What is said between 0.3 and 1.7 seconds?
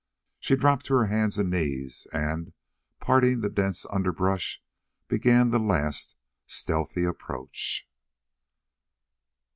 She dropped to her hands and